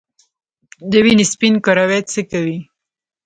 [0.89, 2.57] د وینې سپین کرویات څه کوي؟